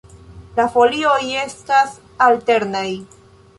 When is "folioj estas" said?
0.75-1.95